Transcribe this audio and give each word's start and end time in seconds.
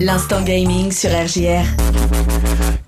L'instant 0.00 0.40
gaming 0.40 0.90
sur 0.92 1.10
RGR. 1.10 1.66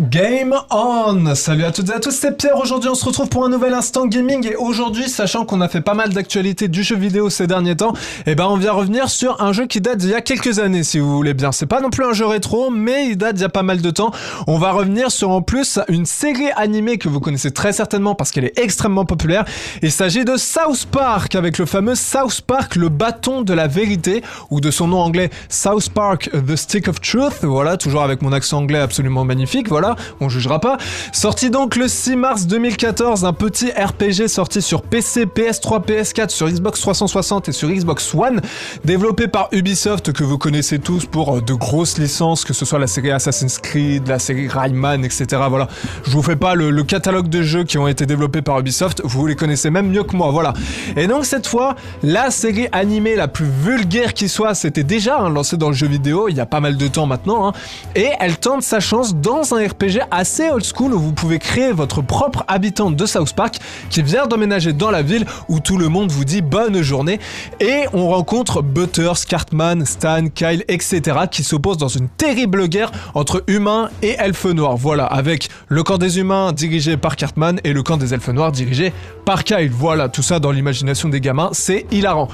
Game 0.00 0.54
on 0.70 1.34
Salut 1.34 1.64
à 1.64 1.70
toutes 1.72 1.90
et 1.90 1.94
à 1.94 2.00
tous, 2.00 2.10
c'est 2.10 2.36
Pierre. 2.36 2.56
Aujourd'hui, 2.56 2.90
on 2.90 2.94
se 2.94 3.04
retrouve 3.04 3.28
pour 3.28 3.44
un 3.44 3.48
nouvel 3.48 3.72
instant 3.72 4.06
gaming. 4.06 4.46
Et 4.46 4.56
aujourd'hui, 4.56 5.08
sachant 5.08 5.44
qu'on 5.44 5.60
a 5.60 5.68
fait 5.68 5.80
pas 5.80 5.94
mal 5.94 6.10
d'actualités 6.10 6.68
du 6.68 6.82
jeu 6.82 6.96
vidéo 6.96 7.30
ces 7.30 7.46
derniers 7.46 7.76
temps, 7.76 7.92
eh 8.26 8.34
ben, 8.34 8.46
on 8.46 8.56
vient 8.56 8.72
revenir 8.72 9.08
sur 9.10 9.42
un 9.42 9.52
jeu 9.52 9.66
qui 9.66 9.80
date 9.80 9.98
d'il 9.98 10.10
y 10.10 10.14
a 10.14 10.20
quelques 10.20 10.58
années, 10.58 10.84
si 10.84 10.98
vous 10.98 11.14
voulez 11.14 11.34
bien. 11.34 11.52
C'est 11.52 11.66
pas 11.66 11.80
non 11.80 11.90
plus 11.90 12.04
un 12.04 12.14
jeu 12.14 12.26
rétro, 12.26 12.70
mais 12.70 13.08
il 13.08 13.16
date 13.16 13.36
d'il 13.36 13.42
y 13.42 13.46
a 13.46 13.50
pas 13.50 13.62
mal 13.62 13.80
de 13.80 13.90
temps. 13.90 14.10
On 14.46 14.58
va 14.58 14.72
revenir 14.72 15.10
sur 15.10 15.30
en 15.30 15.40
plus 15.40 15.78
une 15.88 16.06
série 16.06 16.50
animée 16.56 16.98
que 16.98 17.08
vous 17.08 17.20
connaissez 17.20 17.50
très 17.50 17.72
certainement 17.72 18.14
parce 18.14 18.30
qu'elle 18.30 18.44
est 18.44 18.58
extrêmement 18.58 19.04
populaire. 19.04 19.44
Il 19.82 19.92
s'agit 19.92 20.24
de 20.24 20.36
South 20.36 20.86
Park 20.90 21.34
avec 21.34 21.58
le 21.58 21.66
fameux 21.66 21.94
South 21.94 22.40
Park, 22.40 22.76
le 22.76 22.88
bâton 22.88 23.42
de 23.42 23.52
la 23.54 23.66
vérité, 23.66 24.22
ou 24.50 24.60
de 24.60 24.70
son 24.70 24.88
nom 24.88 25.00
anglais 25.00 25.30
South 25.48 25.90
Park, 25.90 26.30
The 26.32 26.56
Stick 26.56 26.88
of 26.88 27.00
Truth. 27.02 27.42
Voilà, 27.42 27.76
toujours 27.76 28.02
avec 28.02 28.22
mon 28.22 28.32
accent 28.32 28.58
anglais 28.58 28.78
absolument 28.78 29.24
magnifique. 29.24 29.68
Voilà 29.68 29.96
on 30.20 30.28
jugera 30.28 30.60
pas. 30.60 30.78
Sorti 31.12 31.50
donc 31.50 31.76
le 31.76 31.88
6 31.88 32.16
mars 32.16 32.46
2014, 32.46 33.24
un 33.24 33.32
petit 33.32 33.70
RPG 33.70 34.28
sorti 34.28 34.62
sur 34.62 34.82
PC, 34.82 35.26
PS3, 35.26 35.84
PS4, 35.84 36.30
sur 36.30 36.48
Xbox 36.48 36.80
360 36.80 37.48
et 37.48 37.52
sur 37.52 37.68
Xbox 37.68 38.14
One, 38.14 38.40
développé 38.84 39.28
par 39.28 39.48
Ubisoft 39.52 40.12
que 40.12 40.24
vous 40.24 40.38
connaissez 40.38 40.78
tous 40.78 41.06
pour 41.06 41.36
euh, 41.36 41.40
de 41.40 41.54
grosses 41.54 41.98
licences, 41.98 42.44
que 42.44 42.52
ce 42.52 42.64
soit 42.64 42.78
la 42.78 42.86
série 42.86 43.10
Assassin's 43.10 43.58
Creed, 43.58 44.08
la 44.08 44.18
série 44.18 44.48
Rayman, 44.48 45.04
etc. 45.04 45.42
Voilà, 45.48 45.68
je 46.04 46.10
vous 46.10 46.22
fais 46.22 46.36
pas 46.36 46.54
le, 46.54 46.82
catalogue 46.82 47.28
de 47.28 47.42
jeux 47.42 47.62
qui 47.64 47.78
ont 47.78 47.86
été 47.86 48.06
développés 48.06 48.42
par 48.42 48.58
Ubisoft, 48.58 49.02
vous 49.04 49.26
les 49.26 49.36
connaissez 49.36 49.70
même 49.70 49.88
mieux 49.88 50.02
que 50.02 50.16
moi, 50.16 50.30
voilà. 50.30 50.52
Et 50.96 51.06
donc 51.06 51.24
cette 51.24 51.46
fois, 51.46 51.76
la 52.02 52.30
série 52.30 52.66
animée 52.72 53.14
la 53.14 53.28
plus 53.28 53.46
vulgaire 53.46 54.14
qui 54.14 54.28
soit, 54.28 54.54
c'était 54.54 54.82
déjà 54.82 55.18
hein, 55.18 55.30
lancé 55.30 55.56
dans 55.56 55.68
le 55.68 55.74
jeu 55.74 55.86
vidéo 55.86 56.28
il 56.28 56.36
y 56.36 56.40
a 56.40 56.46
pas 56.46 56.60
mal 56.60 56.76
de 56.76 56.88
temps 56.92 57.06
maintenant, 57.06 57.48
hein, 57.48 57.52
et 57.94 58.10
elle 58.20 58.38
tente 58.38 58.62
sa 58.62 58.80
chance 58.80 59.14
dans 59.14 59.54
un 59.54 59.66
RPG 59.66 60.00
assez 60.10 60.50
old 60.50 60.64
school 60.64 60.94
où 60.94 60.98
vous 60.98 61.12
pouvez 61.12 61.38
créer 61.38 61.72
votre 61.72 62.02
propre 62.02 62.44
habitant 62.48 62.90
de 62.90 63.06
South 63.06 63.32
Park 63.32 63.56
qui 63.90 64.02
vient 64.02 64.26
d'emménager 64.26 64.72
dans 64.72 64.90
la 64.90 65.02
ville 65.02 65.24
où 65.48 65.60
tout 65.60 65.78
le 65.78 65.88
monde 65.88 66.10
vous 66.10 66.24
dit 66.24 66.42
bonne 66.42 66.82
journée 66.82 67.18
et 67.60 67.84
on 67.92 68.08
rencontre 68.08 68.62
Butters, 68.62 69.26
Cartman, 69.28 69.84
Stan, 69.84 70.28
Kyle, 70.28 70.64
etc. 70.68 71.20
qui 71.30 71.42
s'opposent 71.42 71.78
dans 71.78 71.88
une 71.88 72.08
terrible 72.08 72.68
guerre 72.68 72.92
entre 73.14 73.42
humains 73.46 73.90
et 74.02 74.16
elfes 74.18 74.44
noirs. 74.44 74.76
Voilà, 74.76 75.06
avec 75.06 75.48
le 75.68 75.82
camp 75.82 75.98
des 75.98 76.18
humains 76.18 76.52
dirigé 76.52 76.96
par 76.96 77.16
Cartman 77.16 77.60
et 77.64 77.72
le 77.72 77.82
camp 77.82 77.96
des 77.96 78.14
elfes 78.14 78.28
noirs 78.28 78.52
dirigé 78.52 78.92
par 79.24 79.44
Kyle. 79.44 79.70
Voilà, 79.72 80.08
tout 80.08 80.22
ça 80.22 80.38
dans 80.38 80.50
l'imagination 80.50 81.08
des 81.08 81.20
gamins, 81.20 81.50
c'est 81.52 81.86
hilarant. 81.90 82.28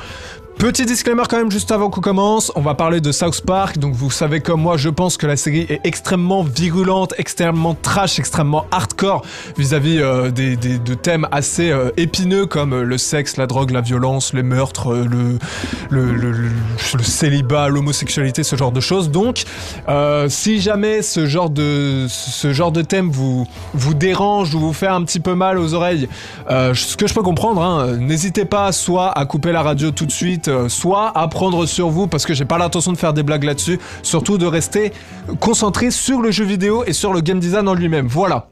Petit 0.58 0.86
disclaimer 0.86 1.22
quand 1.30 1.36
même 1.36 1.52
juste 1.52 1.70
avant 1.70 1.88
qu'on 1.88 2.00
commence, 2.00 2.50
on 2.56 2.60
va 2.60 2.74
parler 2.74 3.00
de 3.00 3.12
South 3.12 3.42
Park, 3.42 3.78
donc 3.78 3.94
vous 3.94 4.10
savez 4.10 4.40
comme 4.40 4.60
moi, 4.60 4.76
je 4.76 4.88
pense 4.88 5.16
que 5.16 5.24
la 5.28 5.36
série 5.36 5.66
est 5.68 5.78
extrêmement 5.84 6.42
virulente, 6.42 7.14
extrêmement 7.16 7.74
trash, 7.74 8.18
extrêmement 8.18 8.66
hardcore 8.72 9.24
vis-à-vis 9.56 10.00
euh, 10.00 10.32
des, 10.32 10.56
de 10.56 10.94
thèmes 10.94 11.28
assez 11.30 11.70
euh, 11.70 11.90
épineux 11.96 12.46
comme 12.46 12.72
euh, 12.72 12.82
le 12.82 12.98
sexe, 12.98 13.36
la 13.36 13.46
drogue, 13.46 13.70
la 13.70 13.82
violence, 13.82 14.34
les 14.34 14.42
meurtres, 14.42 14.94
le, 14.94 15.38
le, 15.90 16.12
le, 16.12 17.02
célibat, 17.04 17.68
l'homosexualité, 17.68 18.42
ce 18.42 18.56
genre 18.56 18.72
de 18.72 18.80
choses. 18.80 19.12
Donc, 19.12 19.44
si 20.28 20.60
jamais 20.60 21.02
ce 21.02 21.26
genre 21.26 21.50
de 21.50 22.06
ce 22.08 22.52
genre 22.52 22.72
de 22.72 22.82
thème 22.82 23.10
vous 23.10 23.46
vous 23.74 23.94
dérange 23.94 24.56
ou 24.56 24.58
vous 24.58 24.72
fait 24.72 24.88
un 24.88 25.04
petit 25.04 25.20
peu 25.20 25.36
mal 25.36 25.56
aux 25.56 25.74
oreilles, 25.74 26.08
ce 26.48 26.96
que 26.96 27.06
je 27.06 27.14
peux 27.14 27.22
comprendre, 27.22 27.62
hein, 27.62 27.96
n'hésitez 27.96 28.44
pas 28.44 28.72
soit 28.72 29.16
à 29.16 29.24
couper 29.24 29.52
la 29.52 29.62
radio 29.62 29.92
tout 29.92 30.04
de 30.04 30.10
suite 30.10 30.47
euh, 30.48 30.68
soit 30.68 31.16
à 31.16 31.28
prendre 31.28 31.66
sur 31.66 31.88
vous 31.88 32.06
parce 32.06 32.26
que 32.26 32.34
j'ai 32.34 32.44
pas 32.44 32.58
l'intention 32.58 32.92
de 32.92 32.98
faire 32.98 33.12
des 33.12 33.22
blagues 33.22 33.44
là-dessus, 33.44 33.78
surtout 34.02 34.38
de 34.38 34.46
rester 34.46 34.92
concentré 35.40 35.90
sur 35.90 36.20
le 36.20 36.30
jeu 36.30 36.44
vidéo 36.44 36.84
et 36.86 36.92
sur 36.92 37.12
le 37.12 37.20
game 37.20 37.40
design 37.40 37.68
en 37.68 37.74
lui-même. 37.74 38.06
Voilà. 38.06 38.48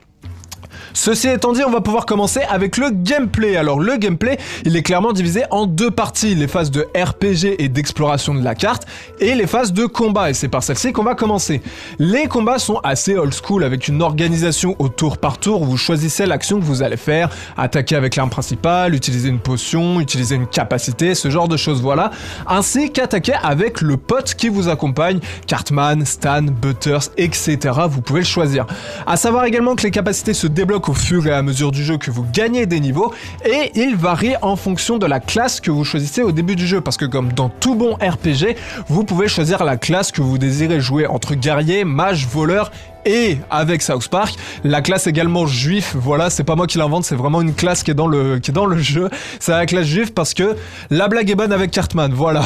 Ceci 0.96 1.28
étant 1.28 1.52
dit, 1.52 1.60
on 1.62 1.70
va 1.70 1.82
pouvoir 1.82 2.06
commencer 2.06 2.40
avec 2.48 2.78
le 2.78 2.88
gameplay. 2.90 3.58
Alors 3.58 3.78
le 3.78 3.98
gameplay, 3.98 4.38
il 4.64 4.76
est 4.76 4.82
clairement 4.82 5.12
divisé 5.12 5.44
en 5.50 5.66
deux 5.66 5.90
parties, 5.90 6.34
les 6.34 6.48
phases 6.48 6.70
de 6.70 6.88
RPG 6.96 7.62
et 7.62 7.68
d'exploration 7.68 8.34
de 8.34 8.42
la 8.42 8.54
carte 8.54 8.84
et 9.20 9.34
les 9.34 9.46
phases 9.46 9.74
de 9.74 9.84
combat 9.84 10.30
et 10.30 10.34
c'est 10.34 10.48
par 10.48 10.62
celle-ci 10.62 10.94
qu'on 10.94 11.02
va 11.02 11.14
commencer. 11.14 11.60
Les 11.98 12.28
combats 12.28 12.58
sont 12.58 12.78
assez 12.82 13.14
old 13.14 13.34
school 13.34 13.62
avec 13.62 13.88
une 13.88 14.00
organisation 14.00 14.74
au 14.78 14.88
tour 14.88 15.18
par 15.18 15.36
tour 15.36 15.66
vous 15.66 15.76
choisissez 15.76 16.24
l'action 16.24 16.58
que 16.58 16.64
vous 16.64 16.82
allez 16.82 16.96
faire, 16.96 17.28
attaquer 17.58 17.94
avec 17.96 18.16
l'arme 18.16 18.30
principale, 18.30 18.94
utiliser 18.94 19.28
une 19.28 19.38
potion, 19.38 20.00
utiliser 20.00 20.36
une 20.36 20.46
capacité, 20.46 21.14
ce 21.14 21.28
genre 21.28 21.46
de 21.46 21.58
choses 21.58 21.82
voilà, 21.82 22.10
ainsi 22.46 22.90
qu'attaquer 22.90 23.34
avec 23.42 23.82
le 23.82 23.98
pote 23.98 24.34
qui 24.34 24.48
vous 24.48 24.70
accompagne, 24.70 25.20
Cartman, 25.46 26.06
Stan, 26.06 26.42
Butters, 26.42 27.10
etc. 27.18 27.58
Vous 27.86 28.00
pouvez 28.00 28.20
le 28.20 28.26
choisir. 28.26 28.64
À 29.06 29.18
savoir 29.18 29.44
également 29.44 29.74
que 29.74 29.82
les 29.82 29.90
capacités 29.90 30.32
se 30.32 30.46
débloquent 30.46 30.85
au 30.88 30.94
fur 30.94 31.26
et 31.26 31.32
à 31.32 31.42
mesure 31.42 31.72
du 31.72 31.84
jeu 31.84 31.98
que 31.98 32.10
vous 32.10 32.24
gagnez 32.32 32.66
des 32.66 32.80
niveaux 32.80 33.12
et 33.44 33.72
il 33.74 33.96
varie 33.96 34.34
en 34.42 34.56
fonction 34.56 34.98
de 34.98 35.06
la 35.06 35.20
classe 35.20 35.60
que 35.60 35.70
vous 35.70 35.84
choisissez 35.84 36.22
au 36.22 36.32
début 36.32 36.56
du 36.56 36.66
jeu. 36.66 36.80
Parce 36.80 36.96
que 36.96 37.04
comme 37.04 37.32
dans 37.32 37.48
tout 37.48 37.74
bon 37.74 37.94
RPG, 37.94 38.56
vous 38.88 39.04
pouvez 39.04 39.28
choisir 39.28 39.64
la 39.64 39.76
classe 39.76 40.12
que 40.12 40.22
vous 40.22 40.38
désirez 40.38 40.80
jouer 40.80 41.06
entre 41.06 41.34
guerrier, 41.34 41.84
mage, 41.84 42.26
voleur 42.26 42.70
et 43.06 43.38
avec 43.50 43.82
South 43.82 44.08
Park. 44.08 44.34
La 44.64 44.82
classe 44.82 45.06
également 45.06 45.46
juif, 45.46 45.96
voilà, 45.98 46.28
c'est 46.28 46.44
pas 46.44 46.56
moi 46.56 46.66
qui 46.66 46.76
l'invente, 46.76 47.04
c'est 47.04 47.14
vraiment 47.14 47.40
une 47.40 47.54
classe 47.54 47.82
qui 47.82 47.92
est 47.92 47.94
dans 47.94 48.08
le, 48.08 48.38
qui 48.38 48.50
est 48.50 48.54
dans 48.54 48.66
le 48.66 48.78
jeu. 48.78 49.08
C'est 49.40 49.52
la 49.52 49.64
classe 49.64 49.86
juif 49.86 50.12
parce 50.12 50.34
que 50.34 50.56
la 50.90 51.08
blague 51.08 51.30
est 51.30 51.34
bonne 51.34 51.52
avec 51.52 51.70
Cartman, 51.70 52.12
voilà. 52.12 52.42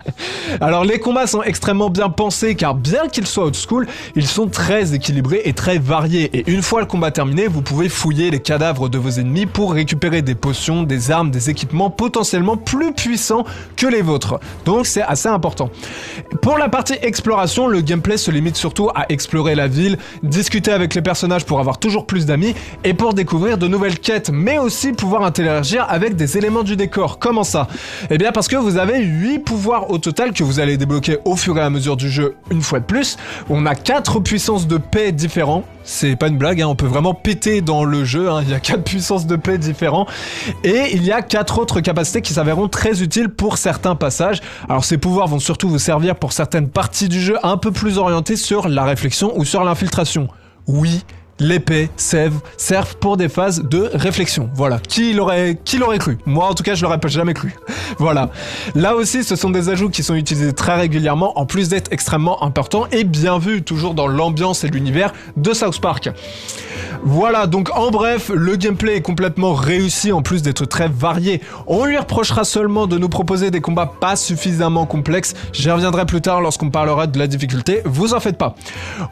Alors 0.60 0.84
les 0.84 0.98
combats 0.98 1.26
sont 1.26 1.42
extrêmement 1.42 1.90
bien 1.90 2.08
pensés 2.08 2.54
car 2.54 2.74
bien 2.74 3.08
qu'ils 3.08 3.26
soient 3.26 3.44
old 3.44 3.56
school, 3.56 3.86
ils 4.16 4.26
sont 4.26 4.48
très 4.48 4.94
équilibrés 4.94 5.42
et 5.44 5.52
très 5.52 5.78
variés. 5.78 6.30
Et 6.32 6.50
une 6.50 6.62
fois 6.62 6.80
le 6.80 6.86
combat 6.86 7.10
terminé, 7.10 7.46
vous 7.46 7.62
pouvez 7.62 7.88
fouiller 7.88 8.30
les 8.30 8.40
cadavres 8.40 8.88
de 8.88 8.98
vos 8.98 9.10
ennemis 9.10 9.46
pour 9.46 9.74
récupérer 9.74 10.22
des 10.22 10.34
potions, 10.34 10.82
des 10.82 11.10
armes, 11.10 11.30
des 11.30 11.50
équipements 11.50 11.90
potentiellement 11.90 12.56
plus 12.56 12.92
puissants 12.92 13.44
que 13.76 13.86
les 13.86 14.02
vôtres. 14.02 14.40
Donc 14.64 14.86
c'est 14.86 15.02
assez 15.02 15.28
important. 15.28 15.70
Pour 16.42 16.56
la 16.56 16.68
partie 16.68 16.94
exploration, 17.02 17.66
le 17.66 17.80
gameplay 17.82 18.16
se 18.16 18.30
limite 18.30 18.56
surtout 18.56 18.88
à 18.94 19.06
explorer 19.10 19.54
la 19.54 19.68
ville 19.68 19.89
discuter 20.22 20.72
avec 20.72 20.94
les 20.94 21.02
personnages 21.02 21.44
pour 21.44 21.60
avoir 21.60 21.78
toujours 21.78 22.06
plus 22.06 22.26
d'amis 22.26 22.54
et 22.84 22.94
pour 22.94 23.14
découvrir 23.14 23.58
de 23.58 23.66
nouvelles 23.66 23.98
quêtes, 23.98 24.30
mais 24.32 24.58
aussi 24.58 24.92
pouvoir 24.92 25.24
interagir 25.24 25.86
avec 25.88 26.16
des 26.16 26.38
éléments 26.38 26.62
du 26.62 26.76
décor. 26.76 27.18
Comment 27.18 27.44
ça? 27.44 27.68
Eh 28.10 28.18
bien 28.18 28.32
parce 28.32 28.48
que 28.48 28.56
vous 28.56 28.76
avez 28.76 29.02
8 29.02 29.40
pouvoirs 29.40 29.90
au 29.90 29.98
total 29.98 30.32
que 30.32 30.42
vous 30.42 30.60
allez 30.60 30.76
débloquer 30.76 31.18
au 31.24 31.36
fur 31.36 31.56
et 31.58 31.62
à 31.62 31.70
mesure 31.70 31.96
du 31.96 32.10
jeu 32.10 32.36
une 32.50 32.62
fois 32.62 32.80
de 32.80 32.84
plus. 32.84 33.16
On 33.48 33.66
a 33.66 33.74
4 33.74 34.20
puissances 34.20 34.66
de 34.66 34.78
paix 34.78 35.12
différents. 35.12 35.64
C'est 35.82 36.14
pas 36.14 36.28
une 36.28 36.36
blague, 36.36 36.60
hein, 36.60 36.66
on 36.68 36.76
peut 36.76 36.86
vraiment 36.86 37.14
péter 37.14 37.62
dans 37.62 37.84
le 37.84 38.04
jeu, 38.04 38.30
hein. 38.30 38.42
il 38.42 38.50
y 38.50 38.54
a 38.54 38.60
4 38.60 38.84
puissances 38.84 39.26
de 39.26 39.36
paix 39.36 39.58
différents. 39.58 40.06
Et 40.62 40.94
il 40.94 41.02
y 41.02 41.10
a 41.10 41.22
4 41.22 41.58
autres 41.58 41.80
capacités 41.80 42.20
qui 42.20 42.32
s'avèreront 42.32 42.68
très 42.68 43.02
utiles 43.02 43.28
pour 43.30 43.58
certains 43.58 43.96
passages. 43.96 44.40
Alors 44.68 44.84
ces 44.84 44.98
pouvoirs 44.98 45.26
vont 45.26 45.40
surtout 45.40 45.68
vous 45.68 45.78
servir 45.78 46.16
pour 46.16 46.32
certaines 46.32 46.68
parties 46.68 47.08
du 47.08 47.20
jeu 47.20 47.36
un 47.42 47.56
peu 47.56 47.72
plus 47.72 47.98
orientées 47.98 48.36
sur 48.36 48.68
la 48.68 48.84
réflexion 48.84 49.32
ou 49.36 49.44
sur 49.44 49.64
l'information 49.64 49.80
infiltration. 49.80 50.28
Oui, 50.66 51.04
l'épée 51.40 51.90
servent, 51.96 52.40
servent 52.56 52.96
pour 52.96 53.16
des 53.16 53.28
phases 53.28 53.62
de 53.62 53.90
réflexion. 53.94 54.48
Voilà. 54.54 54.78
Qui 54.78 55.12
l'aurait, 55.12 55.58
qui 55.64 55.78
l'aurait 55.78 55.98
cru? 55.98 56.18
Moi, 56.26 56.46
en 56.46 56.54
tout 56.54 56.62
cas, 56.62 56.74
je 56.74 56.82
l'aurais 56.82 56.98
jamais 57.06 57.34
cru. 57.34 57.54
voilà. 57.98 58.30
Là 58.74 58.94
aussi, 58.94 59.24
ce 59.24 59.34
sont 59.36 59.50
des 59.50 59.68
ajouts 59.68 59.90
qui 59.90 60.02
sont 60.02 60.14
utilisés 60.14 60.52
très 60.52 60.76
régulièrement, 60.76 61.38
en 61.38 61.46
plus 61.46 61.68
d'être 61.68 61.92
extrêmement 61.92 62.42
importants 62.44 62.86
et 62.92 63.04
bien 63.04 63.38
vus, 63.38 63.62
toujours 63.62 63.94
dans 63.94 64.06
l'ambiance 64.06 64.64
et 64.64 64.68
l'univers 64.68 65.12
de 65.36 65.52
South 65.52 65.80
Park. 65.80 66.10
Voilà, 67.02 67.46
donc 67.46 67.74
en 67.74 67.90
bref, 67.90 68.30
le 68.34 68.56
gameplay 68.56 68.96
est 68.96 69.00
complètement 69.00 69.54
réussi 69.54 70.12
en 70.12 70.22
plus 70.22 70.42
d'être 70.42 70.66
très 70.66 70.88
varié. 70.88 71.40
On 71.66 71.86
lui 71.86 71.96
reprochera 71.96 72.44
seulement 72.44 72.86
de 72.86 72.98
nous 72.98 73.08
proposer 73.08 73.50
des 73.50 73.60
combats 73.60 73.90
pas 74.00 74.16
suffisamment 74.16 74.84
complexes. 74.84 75.34
J'y 75.52 75.70
reviendrai 75.70 76.04
plus 76.04 76.20
tard 76.20 76.40
lorsqu'on 76.40 76.70
parlera 76.70 77.06
de 77.06 77.18
la 77.18 77.26
difficulté, 77.26 77.80
vous 77.84 78.12
en 78.12 78.20
faites 78.20 78.36
pas. 78.36 78.54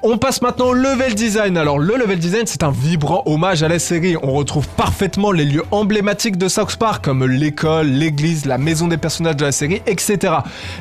On 0.02 0.18
passe 0.18 0.42
maintenant 0.42 0.66
au 0.66 0.74
level 0.74 1.14
design. 1.14 1.56
Alors 1.56 1.78
le 1.78 1.96
level 1.96 2.17
design, 2.18 2.42
c'est 2.46 2.62
un 2.62 2.70
vibrant 2.70 3.22
hommage 3.26 3.62
à 3.62 3.68
la 3.68 3.78
série. 3.78 4.16
On 4.22 4.32
retrouve 4.32 4.68
parfaitement 4.68 5.32
les 5.32 5.44
lieux 5.44 5.64
emblématiques 5.70 6.36
de 6.36 6.48
South 6.48 6.76
Park 6.76 7.04
comme 7.04 7.24
l'école, 7.24 7.86
l'église, 7.86 8.44
la 8.44 8.58
maison 8.58 8.88
des 8.88 8.96
personnages 8.96 9.36
de 9.36 9.44
la 9.44 9.52
série, 9.52 9.80
etc. 9.86 10.34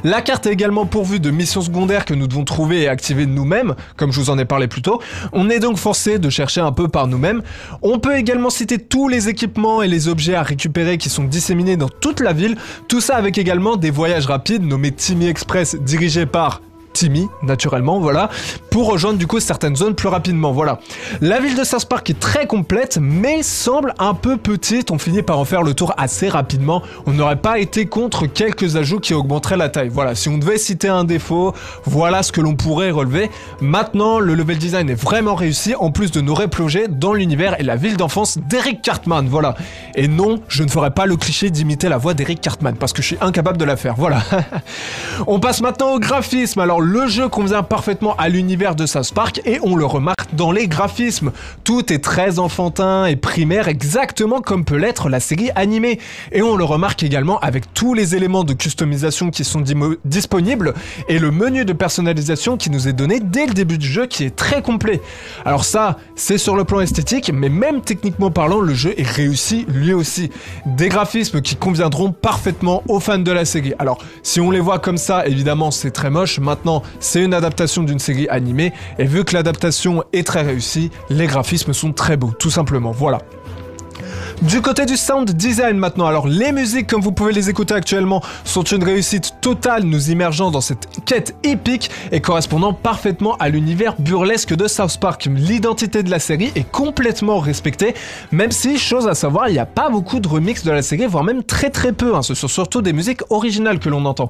La 0.03 0.21
carte 0.21 0.47
est 0.47 0.51
également 0.51 0.85
pourvue 0.85 1.19
de 1.19 1.31
missions 1.31 1.61
secondaires 1.61 2.05
que 2.05 2.13
nous 2.13 2.27
devons 2.27 2.43
trouver 2.43 2.81
et 2.81 2.87
activer 2.87 3.25
nous-mêmes, 3.25 3.75
comme 3.95 4.11
je 4.11 4.19
vous 4.19 4.29
en 4.29 4.37
ai 4.37 4.45
parlé 4.45 4.67
plus 4.67 4.81
tôt. 4.81 5.01
On 5.33 5.49
est 5.49 5.59
donc 5.59 5.77
forcé 5.77 6.19
de 6.19 6.29
chercher 6.29 6.61
un 6.61 6.71
peu 6.71 6.87
par 6.87 7.07
nous-mêmes. 7.07 7.41
On 7.81 7.99
peut 7.99 8.17
également 8.17 8.49
citer 8.49 8.77
tous 8.77 9.07
les 9.07 9.29
équipements 9.29 9.81
et 9.81 9.87
les 9.87 10.07
objets 10.07 10.35
à 10.35 10.43
récupérer 10.43 10.97
qui 10.97 11.09
sont 11.09 11.23
disséminés 11.23 11.77
dans 11.77 11.89
toute 11.89 12.19
la 12.19 12.33
ville, 12.33 12.57
tout 12.87 13.01
ça 13.01 13.15
avec 13.15 13.37
également 13.37 13.75
des 13.75 13.91
voyages 13.91 14.25
rapides 14.25 14.63
nommés 14.63 14.91
Timmy 14.91 15.27
Express 15.27 15.75
dirigés 15.75 16.25
par 16.25 16.61
Timmy, 16.97 17.29
naturellement, 17.43 17.99
voilà, 17.99 18.31
pour 18.71 18.87
rejoindre 18.87 19.19
du 19.19 19.27
coup 19.27 19.39
certaines 19.39 19.75
zones 19.75 19.93
plus 19.93 20.07
rapidement, 20.07 20.51
voilà. 20.51 20.79
La 21.21 21.39
ville 21.39 21.55
de 21.55 21.63
South 21.63 21.85
Park 21.85 22.09
est 22.09 22.19
très 22.19 22.47
complète, 22.47 22.97
mais 22.99 23.43
semble 23.43 23.93
un 23.99 24.15
peu 24.15 24.35
petite, 24.37 24.89
on 24.89 24.97
finit 24.97 25.21
par 25.21 25.37
en 25.37 25.45
faire 25.45 25.61
le 25.61 25.75
tour 25.75 25.93
assez 25.97 26.27
rapidement, 26.27 26.81
on 27.05 27.13
n'aurait 27.13 27.35
pas 27.35 27.59
été 27.59 27.85
contre 27.85 28.25
quelques 28.25 28.77
ajouts 28.77 28.99
qui 28.99 29.13
augmenteraient 29.13 29.57
la 29.57 29.69
taille, 29.69 29.89
voilà, 29.89 30.15
si 30.15 30.27
on 30.27 30.39
devait 30.39 30.57
citer 30.57 30.87
un 30.87 31.03
défaut, 31.03 31.53
voilà 31.85 32.23
ce 32.23 32.31
que 32.31 32.41
l'on 32.41 32.55
pourrait 32.55 32.89
relever. 32.89 33.29
Maintenant, 33.61 34.17
le 34.17 34.33
level 34.33 34.57
design 34.57 34.89
est 34.89 34.99
vraiment 34.99 35.35
réussi, 35.35 35.75
en 35.75 35.91
plus 35.91 36.09
de 36.09 36.19
nous 36.19 36.33
replonger 36.33 36.87
dans 36.87 37.13
l'univers 37.13 37.59
et 37.59 37.63
la 37.63 37.75
ville 37.75 37.95
d'enfance 37.95 38.39
d'Eric 38.39 38.81
Cartman, 38.81 39.27
voilà. 39.27 39.53
Et 39.93 40.07
non, 40.07 40.41
je 40.47 40.63
ne 40.63 40.69
ferai 40.69 40.89
pas 40.89 41.05
le 41.05 41.15
cliché 41.15 41.51
d'imiter 41.51 41.89
la 41.89 41.97
voix 41.97 42.15
d'Eric 42.15 42.41
Cartman, 42.41 42.75
parce 42.75 42.91
que 42.91 43.03
je 43.03 43.07
suis 43.09 43.17
incapable 43.21 43.59
de 43.59 43.65
la 43.65 43.77
faire, 43.77 43.93
voilà. 43.95 44.23
on 45.27 45.39
passe 45.39 45.61
maintenant 45.61 45.93
au 45.93 45.99
graphisme, 45.99 46.59
alors 46.59 46.81
le 46.87 47.05
jeu 47.05 47.27
convient 47.27 47.63
parfaitement 47.63 48.15
à 48.15 48.29
l'univers 48.29 48.73
de 48.73 48.85
South 48.85 49.13
Park 49.13 49.41
et 49.43 49.59
on 49.61 49.75
le 49.75 49.85
remarque 49.85 50.33
dans 50.35 50.53
les 50.53 50.69
graphismes. 50.69 51.33
Tout 51.65 51.91
est 51.91 52.01
très 52.01 52.39
enfantin 52.39 53.05
et 53.05 53.17
primaire, 53.17 53.67
exactement 53.67 54.39
comme 54.39 54.63
peut 54.63 54.77
l'être 54.77 55.09
la 55.09 55.19
série 55.19 55.49
animée. 55.55 55.99
Et 56.31 56.41
on 56.41 56.55
le 56.55 56.63
remarque 56.63 57.03
également 57.03 57.39
avec 57.39 57.73
tous 57.73 57.93
les 57.93 58.15
éléments 58.15 58.45
de 58.45 58.53
customisation 58.53 59.31
qui 59.31 59.43
sont 59.43 59.61
disponibles 60.05 60.73
et 61.09 61.19
le 61.19 61.29
menu 61.29 61.65
de 61.65 61.73
personnalisation 61.73 62.55
qui 62.55 62.69
nous 62.69 62.87
est 62.87 62.93
donné 62.93 63.19
dès 63.19 63.47
le 63.47 63.53
début 63.53 63.77
du 63.77 63.87
jeu 63.87 64.05
qui 64.05 64.23
est 64.23 64.35
très 64.35 64.61
complet. 64.61 65.01
Alors 65.43 65.65
ça, 65.65 65.97
c'est 66.15 66.37
sur 66.37 66.55
le 66.55 66.63
plan 66.63 66.79
esthétique, 66.79 67.31
mais 67.33 67.49
même 67.49 67.81
techniquement 67.81 68.31
parlant, 68.31 68.61
le 68.61 68.73
jeu 68.73 68.93
est 68.97 69.07
réussi 69.07 69.65
lui 69.67 69.93
aussi. 69.93 70.29
Des 70.65 70.87
graphismes 70.87 71.41
qui 71.41 71.57
conviendront 71.57 72.13
parfaitement 72.13 72.81
aux 72.87 73.01
fans 73.01 73.17
de 73.17 73.31
la 73.31 73.43
série. 73.43 73.73
Alors, 73.77 73.97
si 74.23 74.39
on 74.39 74.51
les 74.51 74.61
voit 74.61 74.79
comme 74.79 74.97
ça, 74.97 75.27
évidemment, 75.27 75.71
c'est 75.71 75.91
très 75.91 76.09
moche. 76.09 76.39
Maintenant, 76.39 76.66
c'est 76.99 77.23
une 77.23 77.33
adaptation 77.33 77.83
d'une 77.83 77.99
série 77.99 78.27
animée, 78.29 78.73
et 78.99 79.05
vu 79.05 79.23
que 79.23 79.33
l'adaptation 79.33 80.03
est 80.13 80.25
très 80.25 80.41
réussie, 80.41 80.91
les 81.09 81.27
graphismes 81.27 81.73
sont 81.73 81.93
très 81.93 82.17
beaux, 82.17 82.33
tout 82.37 82.51
simplement. 82.51 82.91
Voilà. 82.91 83.19
Du 84.43 84.61
côté 84.61 84.85
du 84.85 84.97
sound 84.97 85.31
design 85.31 85.77
maintenant, 85.77 86.05
alors 86.05 86.27
les 86.27 86.51
musiques 86.51 86.85
comme 86.85 87.01
vous 87.01 87.11
pouvez 87.11 87.33
les 87.33 87.49
écouter 87.49 87.73
actuellement 87.73 88.21
sont 88.43 88.61
une 88.61 88.83
réussite 88.83 89.33
totale, 89.41 89.81
nous 89.81 90.11
immergeant 90.11 90.51
dans 90.51 90.61
cette 90.61 90.87
quête 91.05 91.35
épique 91.41 91.89
et 92.11 92.21
correspondant 92.21 92.71
parfaitement 92.71 93.35
à 93.37 93.49
l'univers 93.49 93.95
burlesque 93.97 94.53
de 94.53 94.67
South 94.67 94.99
Park. 94.99 95.27
L'identité 95.33 96.03
de 96.03 96.11
la 96.11 96.19
série 96.19 96.51
est 96.53 96.69
complètement 96.71 97.39
respectée, 97.39 97.95
même 98.31 98.51
si, 98.51 98.77
chose 98.77 99.07
à 99.07 99.15
savoir, 99.15 99.49
il 99.49 99.53
n'y 99.53 99.59
a 99.59 99.65
pas 99.65 99.89
beaucoup 99.89 100.19
de 100.19 100.27
remix 100.27 100.63
de 100.63 100.71
la 100.71 100.83
série, 100.83 101.07
voire 101.07 101.23
même 101.23 101.43
très 101.43 101.71
très 101.71 101.91
peu, 101.91 102.15
hein. 102.15 102.21
ce 102.21 102.35
sont 102.35 102.47
surtout 102.47 102.83
des 102.83 102.93
musiques 102.93 103.21
originales 103.31 103.79
que 103.79 103.89
l'on 103.89 104.05
entend. 104.05 104.29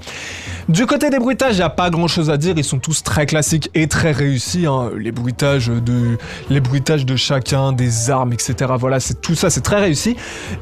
Du 0.70 0.86
côté 0.86 1.10
des 1.10 1.20
bruitages, 1.20 1.56
il 1.56 1.60
n'y 1.60 1.64
a 1.64 1.70
pas 1.70 1.90
grand 1.90 2.08
chose 2.08 2.30
à 2.30 2.38
dire, 2.38 2.54
ils 2.56 2.64
sont 2.64 2.80
tous 2.80 3.04
très 3.04 3.26
classiques 3.26 3.70
et 3.76 3.88
très 3.88 4.14
réussis, 4.14 4.68
hein. 4.68 4.90
les 4.98 5.12
bruitages 5.12 5.68
de 5.68 6.18
les 6.50 6.62
bruitages 6.62 7.06
de 7.06 7.18
chacun, 7.18 7.74
des 7.74 8.10
armes, 8.10 8.32
etc. 8.32 8.56
Voilà, 8.80 9.02
c'est 9.02 9.20
tout 9.20 9.36
ça, 9.36 9.50
c'est 9.50 9.62
très 9.62 9.82
réussi. 9.82 9.97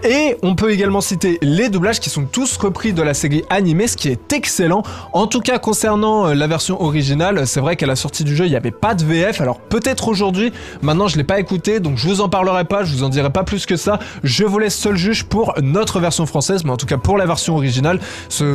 Et 0.04 0.38
on 0.44 0.56
peut 0.56 0.72
également 0.72 1.02
citer 1.02 1.38
les 1.42 1.70
doublages 1.70 2.00
qui 2.00 2.10
sont 2.10 2.26
tous 2.26 2.58
repris 2.58 2.94
de 2.94 3.02
la 3.02 3.14
série 3.14 3.44
animée, 3.50 3.88
ce 3.88 3.98
qui 3.98 4.10
est 4.10 4.34
excellent. 4.34 4.84
En 5.14 5.28
tout 5.28 5.42
cas, 5.42 5.60
concernant 5.60 6.28
euh, 6.28 6.34
la 6.34 6.48
version 6.48 6.82
originale, 6.82 7.48
c'est 7.48 7.60
vrai 7.60 7.76
qu'à 7.76 7.86
la 7.86 7.96
sortie 7.96 8.24
du 8.24 8.36
jeu, 8.36 8.46
il 8.46 8.50
n'y 8.50 8.56
avait 8.56 8.72
pas 8.72 8.94
de 8.96 9.04
VF. 9.04 9.42
Alors 9.42 9.60
peut-être 9.60 10.08
aujourd'hui, 10.08 10.52
maintenant 10.82 11.08
je 11.08 11.18
l'ai 11.18 11.24
pas 11.24 11.40
écouté, 11.40 11.80
donc 11.80 11.98
je 11.98 12.08
vous 12.08 12.22
en 12.22 12.30
parlerai 12.30 12.66
pas, 12.66 12.84
je 12.84 12.94
vous 12.94 13.04
en 13.04 13.10
dirai 13.10 13.30
pas 13.30 13.44
plus 13.44 13.66
que 13.66 13.76
ça. 13.76 14.00
Je 14.24 14.44
vous 14.44 14.60
laisse 14.60 14.76
seul 14.76 14.96
juge 14.96 15.26
pour 15.26 15.54
notre 15.62 16.00
version 16.00 16.26
française, 16.26 16.64
mais 16.64 16.72
en 16.72 16.78
tout 16.78 16.86
cas 16.86 16.98
pour 16.98 17.18
la 17.18 17.26
version 17.26 17.56
originale, 17.56 18.00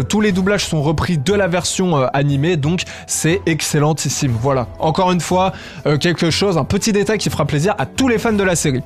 tous 0.08 0.20
les 0.20 0.32
doublages 0.32 0.64
sont 0.64 0.82
repris 0.82 1.18
de 1.18 1.34
la 1.34 1.48
version 1.48 1.98
euh, 1.98 2.06
animée, 2.12 2.56
donc 2.56 2.82
c'est 3.06 3.40
excellentissime. 3.46 4.36
Voilà. 4.40 4.68
Encore 4.78 5.12
une 5.12 5.20
fois, 5.20 5.52
euh, 5.86 5.98
quelque 5.98 6.30
chose, 6.30 6.58
un 6.58 6.64
petit 6.64 6.92
détail 6.92 7.18
qui 7.18 7.30
fera 7.30 7.44
plaisir 7.44 7.74
à 7.78 7.86
tous 7.86 8.08
les 8.08 8.18
fans 8.18 8.32
de 8.32 8.42
la 8.42 8.56
série. 8.56 8.82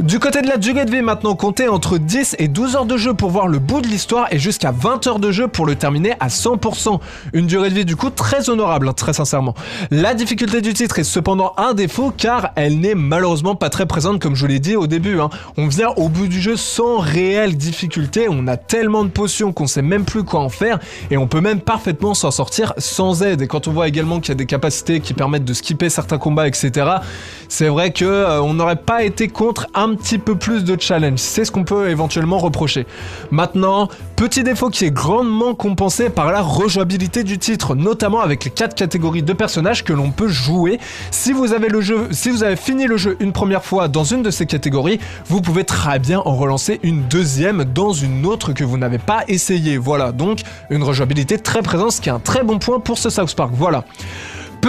Du 0.00 0.18
côté 0.18 0.42
de 0.42 0.48
la 0.48 0.56
durée 0.56 0.84
de 0.84 0.90
vie 0.90 1.02
maintenant 1.12 1.34
compter 1.34 1.68
entre 1.68 1.98
10 1.98 2.36
et 2.38 2.48
12 2.48 2.74
heures 2.74 2.86
de 2.86 2.96
jeu 2.96 3.12
pour 3.12 3.28
voir 3.28 3.46
le 3.46 3.58
bout 3.58 3.82
de 3.82 3.86
l'histoire 3.86 4.28
et 4.32 4.38
jusqu'à 4.38 4.70
20 4.70 5.06
heures 5.06 5.18
de 5.18 5.30
jeu 5.30 5.46
pour 5.46 5.66
le 5.66 5.74
terminer 5.74 6.14
à 6.20 6.28
100%. 6.28 7.00
Une 7.34 7.46
durée 7.46 7.68
de 7.68 7.74
vie 7.74 7.84
du 7.84 7.96
coup 7.96 8.08
très 8.08 8.48
honorable, 8.48 8.88
hein, 8.88 8.94
très 8.94 9.12
sincèrement. 9.12 9.54
La 9.90 10.14
difficulté 10.14 10.62
du 10.62 10.72
titre 10.72 10.98
est 10.98 11.04
cependant 11.04 11.52
un 11.58 11.74
défaut 11.74 12.14
car 12.16 12.52
elle 12.56 12.80
n'est 12.80 12.94
malheureusement 12.94 13.54
pas 13.56 13.68
très 13.68 13.84
présente 13.84 14.22
comme 14.22 14.34
je 14.34 14.46
l'ai 14.46 14.58
dit 14.58 14.74
au 14.74 14.86
début. 14.86 15.20
Hein. 15.20 15.28
On 15.58 15.66
vient 15.66 15.90
au 15.98 16.08
bout 16.08 16.28
du 16.28 16.40
jeu 16.40 16.56
sans 16.56 16.96
réelle 16.96 17.58
difficulté, 17.58 18.28
on 18.30 18.46
a 18.46 18.56
tellement 18.56 19.04
de 19.04 19.10
potions 19.10 19.52
qu'on 19.52 19.66
sait 19.66 19.82
même 19.82 20.06
plus 20.06 20.24
quoi 20.24 20.40
en 20.40 20.48
faire 20.48 20.78
et 21.10 21.18
on 21.18 21.26
peut 21.26 21.42
même 21.42 21.60
parfaitement 21.60 22.14
s'en 22.14 22.30
sortir 22.30 22.72
sans 22.78 23.22
aide. 23.22 23.42
Et 23.42 23.48
quand 23.48 23.68
on 23.68 23.72
voit 23.72 23.86
également 23.86 24.18
qu'il 24.18 24.30
y 24.30 24.32
a 24.32 24.36
des 24.36 24.46
capacités 24.46 25.00
qui 25.00 25.12
permettent 25.12 25.44
de 25.44 25.52
skipper 25.52 25.90
certains 25.90 26.16
combats, 26.16 26.48
etc., 26.48 26.86
c'est 27.50 27.68
vrai 27.68 27.92
que 27.92 28.06
euh, 28.06 28.40
on 28.40 28.54
n'aurait 28.54 28.76
pas 28.76 29.02
été 29.02 29.28
contre 29.28 29.66
un 29.74 29.94
petit 29.94 30.16
peu 30.16 30.36
plus 30.36 30.64
de 30.64 30.74
challenge 30.80 31.01
c'est 31.16 31.44
ce 31.44 31.50
qu'on 31.50 31.64
peut 31.64 31.90
éventuellement 31.90 32.38
reprocher. 32.38 32.86
Maintenant, 33.30 33.88
petit 34.16 34.42
défaut 34.42 34.70
qui 34.70 34.84
est 34.84 34.90
grandement 34.90 35.54
compensé 35.54 36.10
par 36.10 36.32
la 36.32 36.40
rejouabilité 36.40 37.24
du 37.24 37.38
titre, 37.38 37.74
notamment 37.74 38.20
avec 38.20 38.44
les 38.44 38.50
quatre 38.50 38.74
catégories 38.74 39.22
de 39.22 39.32
personnages 39.32 39.84
que 39.84 39.92
l'on 39.92 40.10
peut 40.10 40.28
jouer. 40.28 40.78
Si 41.10 41.32
vous 41.32 41.52
avez 41.52 41.68
si 42.10 42.30
vous 42.30 42.42
avez 42.42 42.56
fini 42.56 42.86
le 42.86 42.96
jeu 42.96 43.16
une 43.20 43.32
première 43.32 43.64
fois 43.64 43.88
dans 43.88 44.04
une 44.04 44.22
de 44.22 44.30
ces 44.30 44.46
catégories, 44.46 45.00
vous 45.26 45.40
pouvez 45.40 45.64
très 45.64 45.98
bien 45.98 46.20
en 46.20 46.34
relancer 46.36 46.80
une 46.82 47.02
deuxième 47.08 47.64
dans 47.64 47.92
une 47.92 48.26
autre 48.26 48.52
que 48.52 48.64
vous 48.64 48.78
n'avez 48.78 48.98
pas 48.98 49.24
essayé. 49.28 49.78
Voilà, 49.78 50.12
donc 50.12 50.40
une 50.70 50.82
rejouabilité 50.82 51.38
très 51.38 51.62
présente, 51.62 51.92
ce 51.92 52.00
qui 52.00 52.08
est 52.08 52.12
un 52.12 52.20
très 52.20 52.42
bon 52.42 52.58
point 52.58 52.80
pour 52.80 52.98
ce 52.98 53.10
South 53.10 53.34
Park. 53.34 53.52
Voilà. 53.54 53.84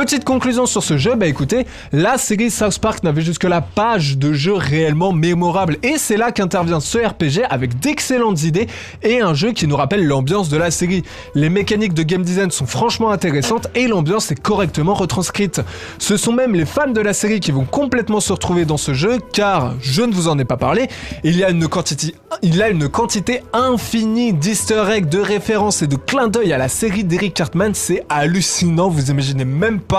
Petite 0.03 0.25
conclusion 0.25 0.65
sur 0.65 0.83
ce 0.83 0.97
jeu, 0.97 1.15
bah 1.15 1.27
écoutez, 1.27 1.65
la 1.93 2.17
série 2.17 2.51
South 2.51 2.77
Park 2.79 3.03
n'avait 3.03 3.21
jusque-là 3.21 3.61
pas 3.61 3.99
de 3.99 4.33
jeu 4.33 4.51
réellement 4.51 5.13
mémorable 5.13 5.77
et 5.81 5.97
c'est 5.97 6.17
là 6.17 6.33
qu'intervient 6.33 6.81
ce 6.81 6.97
RPG 6.97 7.45
avec 7.49 7.79
d'excellentes 7.79 8.43
idées 8.43 8.67
et 9.01 9.21
un 9.21 9.33
jeu 9.33 9.53
qui 9.53 9.65
nous 9.65 9.77
rappelle 9.77 10.05
l'ambiance 10.05 10.49
de 10.49 10.57
la 10.57 10.71
série. 10.71 11.03
Les 11.35 11.49
mécaniques 11.49 11.93
de 11.93 12.03
game 12.03 12.21
design 12.21 12.51
sont 12.51 12.65
franchement 12.65 13.11
intéressantes 13.11 13.69
et 13.75 13.87
l'ambiance 13.87 14.29
est 14.29 14.35
correctement 14.41 14.93
retranscrite. 14.93 15.61
Ce 15.99 16.17
sont 16.17 16.33
même 16.33 16.53
les 16.53 16.65
fans 16.65 16.91
de 16.91 16.99
la 16.99 17.13
série 17.13 17.39
qui 17.39 17.53
vont 17.53 17.63
complètement 17.63 18.19
se 18.19 18.33
retrouver 18.33 18.65
dans 18.65 18.75
ce 18.75 18.93
jeu 18.93 19.19
car, 19.31 19.73
je 19.79 20.01
ne 20.01 20.13
vous 20.13 20.27
en 20.27 20.37
ai 20.37 20.43
pas 20.43 20.57
parlé, 20.57 20.89
il 21.23 21.37
y 21.37 21.45
a 21.45 21.49
une 21.49 21.69
quantité, 21.69 22.13
il 22.41 22.61
a 22.61 22.67
une 22.67 22.89
quantité 22.89 23.41
infinie 23.53 24.33
d'easter 24.33 24.83
eggs, 24.91 25.07
de 25.07 25.19
références 25.19 25.81
et 25.81 25.87
de 25.87 25.95
clins 25.95 26.27
d'œil 26.27 26.51
à 26.51 26.57
la 26.57 26.67
série 26.67 27.05
d'Eric 27.05 27.35
Cartman, 27.35 27.73
c'est 27.73 28.03
hallucinant, 28.09 28.89
vous 28.89 29.09
imaginez 29.09 29.45
même 29.45 29.79
pas. 29.79 29.92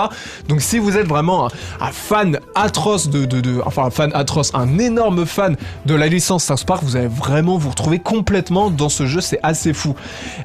Donc 0.47 0.61
si 0.61 0.79
vous 0.79 0.97
êtes 0.97 1.07
vraiment 1.07 1.47
un, 1.79 1.91
fan 1.91 2.39
atroce 2.55 3.09
de, 3.09 3.25
Enfin 3.65 3.85
un 3.85 3.89
fan 3.89 4.11
atroce, 4.13 4.51
un 4.53 4.77
énorme 4.79 5.25
fan 5.25 5.55
de 5.85 5.95
la 5.95 6.07
licence 6.07 6.45
South 6.45 6.65
Park, 6.65 6.83
vous 6.83 6.95
allez 6.95 7.07
vraiment 7.07 7.57
vous 7.57 7.69
retrouver 7.69 7.99
complètement 7.99 8.69
dans 8.69 8.89
ce 8.89 9.05
jeu, 9.05 9.21
c'est 9.21 9.39
assez 9.43 9.73
fou. 9.73 9.95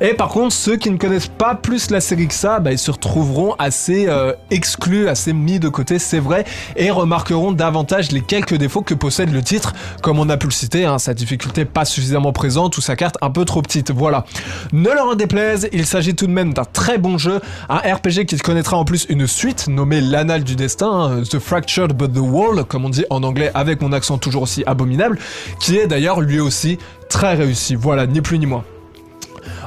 Et 0.01 0.15
par 0.15 0.29
contre, 0.29 0.55
ceux 0.55 0.77
qui 0.77 0.91
ne 0.91 0.97
connaissent 0.97 1.29
pas 1.29 1.55
plus 1.55 1.91
la 1.91 2.01
série 2.01 2.29
que 2.29 2.35
ça, 2.35 2.61
bah, 2.61 2.73
ils 2.73 2.79
se 2.79 2.91
retrouveront 2.91 3.55
assez 3.59 4.07
euh, 4.09 4.33
exclus, 4.51 5.09
assez 5.09 5.33
mis 5.33 5.59
de 5.59 5.69
côté, 5.69 5.99
c'est 5.99 6.19
vrai, 6.19 6.45
et 6.77 6.91
remarqueront 6.91 7.53
davantage 7.53 8.13
les 8.13 8.21
quelques 8.21 8.55
défauts 8.55 8.83
que 8.83 8.95
possède 8.95 9.33
le 9.33 9.43
titre, 9.43 9.75
comme 10.03 10.19
on 10.19 10.29
a 10.29 10.37
pu 10.37 10.47
le 10.47 10.53
citer, 10.53 10.85
hein, 10.85 10.99
sa 10.99 11.15
difficulté 11.15 11.65
pas 11.65 11.85
suffisamment 11.85 12.33
présente 12.33 12.77
ou 12.79 12.81
sa 12.81 12.97
carte 12.97 13.17
un 13.21 13.31
peu 13.31 13.45
trop 13.45 13.63
petite, 13.63 13.91
voilà. 13.91 14.25
Ne 14.73 14.91
leur 14.91 15.07
en 15.07 15.15
déplaise, 15.15 15.69
il 15.73 15.87
s'agit 15.87 16.15
tout 16.15 16.27
de 16.27 16.33
même 16.33 16.55
d'un 16.55 16.65
très 16.65 16.99
bon 16.99 17.19
jeu, 17.19 17.41
un 17.69 17.79
RPG 17.79 18.27
qui 18.27 18.37
connaîtra 18.39 18.77
en 18.77 18.85
plus 18.85 19.07
une 19.09 19.27
suite 19.31 19.69
nommée 19.69 20.01
L'Anal 20.01 20.45
du 20.45 20.57
Destin, 20.57 20.91
hein, 20.91 21.23
The 21.23 21.39
Fractured 21.39 21.93
but 21.93 22.13
the 22.13 22.19
Wall, 22.19 22.65
comme 22.65 22.85
on 22.85 22.91
dit 22.91 23.05
en 23.11 23.23
anglais 23.23 23.51
avec 23.55 23.81
mon 23.81 23.93
accent 23.93 24.19
toujours 24.19 24.43
aussi 24.43 24.65
abominable, 24.67 25.19
qui 25.61 25.79
est 25.79 25.87
d'ailleurs 25.87 26.21
lui 26.21 26.41
aussi 26.41 26.79
très 27.09 27.35
réussi. 27.35 27.77
Voilà, 27.77 28.07
ni 28.07 28.21
plus 28.21 28.39
ni 28.39 28.47
moins. 28.47 28.65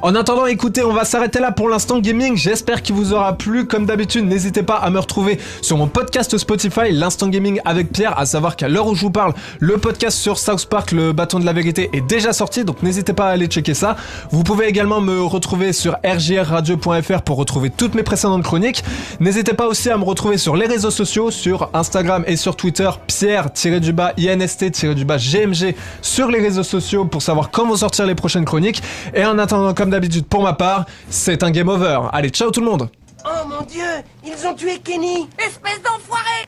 En 0.04 0.16
attendant, 0.16 0.46
écoutez, 0.48 0.84
on 0.84 0.92
va 0.92 1.06
s'arrêter 1.06 1.40
là 1.40 1.54
pour 1.54 1.70
l'instant 1.70 1.98
gaming. 1.98 2.36
J'espère 2.36 2.82
qu'il 2.82 2.94
vous 2.94 3.14
aura 3.14 3.38
plu. 3.38 3.66
Comme 3.66 3.86
d'habitude, 3.86 4.26
n'hésitez 4.26 4.62
pas 4.62 4.76
à 4.76 4.90
me 4.90 5.00
retrouver 5.00 5.40
sur 5.62 5.78
mon 5.78 5.88
podcast 5.88 6.38
Spotify, 6.38 6.92
l'instant 6.92 7.30
gaming 7.30 7.62
avec 7.64 7.94
Pierre. 7.94 8.20
À 8.20 8.26
savoir 8.26 8.58
qu'à 8.58 8.68
l'heure 8.68 8.88
où 8.88 8.96
je 8.96 9.02
vous 9.02 9.12
parle, 9.12 9.34
le 9.62 9.78
podcast 9.78 10.18
sur 10.18 10.40
South 10.40 10.66
Park, 10.66 10.92
le 10.92 11.14
bâton 11.14 11.40
de 11.40 11.46
la 11.46 11.54
vérité, 11.54 11.90
est 11.94 12.02
déjà 12.02 12.34
sorti. 12.34 12.66
Donc 12.66 12.84
n'hésitez 12.84 13.14
pas 13.14 13.28
à 13.28 13.30
aller 13.30 13.48
checker 13.48 13.74
ça. 13.74 13.96
Vous 14.30 14.44
pouvez 14.44 14.68
également 14.68 15.00
me 15.00 15.22
retrouver 15.22 15.72
sur 15.72 15.96
rgrradio.fr 16.04 17.22
pour 17.22 17.38
retrouver 17.38 17.70
toutes 17.70 17.96
mes 17.96 18.04
précédentes 18.04 18.44
chroniques. 18.44 18.84
N'hésitez 19.22 19.54
pas 19.54 19.68
aussi 19.68 19.90
à 19.90 19.98
me 19.98 20.04
retrouver 20.04 20.38
sur 20.38 20.58
les 20.58 20.66
réseaux 20.66 20.92
sociaux, 20.92 21.32
sur 21.32 21.70
Instagram 21.74 22.26
et 22.28 22.36
sur 22.36 22.58
Twitter, 22.58 22.90
Pierre-INST-GMG 23.08 25.76
sur 26.02 26.28
les 26.28 26.42
réseaux 26.42 26.64
sociaux 26.64 27.06
pour 27.06 27.22
savoir 27.22 27.52
comment 27.52 27.78
sortir 27.78 28.06
les 28.06 28.16
prochaines 28.16 28.44
chroniques. 28.44 28.84
Et 29.14 29.24
en 29.24 29.40
attendant, 29.40 29.74
comme 29.74 29.93
d'habitude, 29.94 30.26
pour 30.26 30.44
ma 30.44 30.54
part, 30.54 30.86
c'est 31.10 31.44
un 31.44 31.52
game 31.52 31.70
over. 31.70 32.02
Allez, 32.12 32.30
ciao 32.30 32.52
tout 32.52 32.60
le 32.60 32.66
monde. 32.66 32.90
Oh 33.26 33.48
mon 33.48 33.62
dieu 33.66 33.86
Ils 34.26 34.46
ont 34.46 34.54
tué 34.54 34.80
Kenny. 34.80 35.30
Espèce 35.40 35.82
d'enfoiré 35.82 36.42